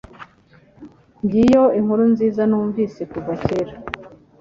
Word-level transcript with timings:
Ngiyo 1.23 1.63
inkuru 1.79 2.03
nziza 2.13 2.41
numvise 2.49 3.01
kuva 3.11 3.33
kera. 3.43 3.73